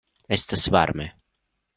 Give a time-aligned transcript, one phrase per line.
[0.37, 1.07] Estas varme.